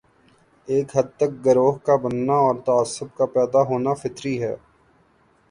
[0.67, 4.55] ایک حد تک گروہ کا بننا اور تعصب کا پیدا ہونا فطری ہے۔